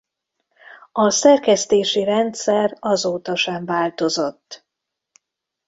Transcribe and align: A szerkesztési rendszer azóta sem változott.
A 0.91 1.09
szerkesztési 1.09 2.03
rendszer 2.03 2.77
azóta 2.79 3.35
sem 3.35 3.65
változott. 3.65 4.65